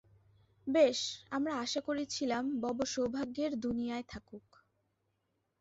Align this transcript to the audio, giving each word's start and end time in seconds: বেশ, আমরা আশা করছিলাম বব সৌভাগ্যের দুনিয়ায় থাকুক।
বেশ, 0.67 0.99
আমরা 1.31 1.53
আশা 1.55 1.81
করছিলাম 1.81 2.43
বব 2.61 2.77
সৌভাগ্যের 2.85 3.51
দুনিয়ায় 3.59 4.05
থাকুক। 4.07 4.47